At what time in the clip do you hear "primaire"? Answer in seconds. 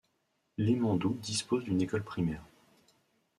2.03-2.41